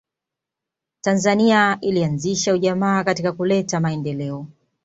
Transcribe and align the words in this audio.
tanzania 1.01 1.77
ilianzisha 1.81 2.53
ujamaa 2.53 3.03
katika 3.03 3.31
kuleta 3.31 3.79
maendeleo 3.79 4.47